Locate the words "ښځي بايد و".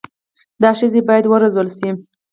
0.79-1.35